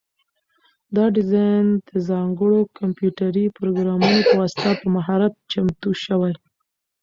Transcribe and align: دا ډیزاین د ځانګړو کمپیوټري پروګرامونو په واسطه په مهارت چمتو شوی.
دا 0.95 1.05
ډیزاین 1.15 1.65
د 1.89 1.91
ځانګړو 2.09 2.59
کمپیوټري 2.79 3.45
پروګرامونو 3.57 4.19
په 4.29 4.33
واسطه 4.41 4.69
په 4.81 4.87
مهارت 4.95 5.33
چمتو 5.51 5.89
شوی. 6.03 6.33